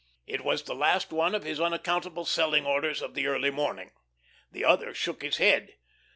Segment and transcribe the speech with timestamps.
[0.25, 3.91] It was the last one of his unaccountable selling orders of the early morning.
[4.51, 5.75] The other shook his head.